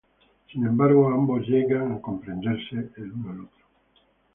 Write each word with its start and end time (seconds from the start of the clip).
Sin 0.51 0.65
embargo, 0.65 1.11
ambos 1.13 1.47
llegan 1.47 1.91
a 1.91 2.01
comprenderse 2.01 2.89
el 2.97 3.11
uno 3.11 3.29
al 3.33 3.39
otro. 3.41 3.65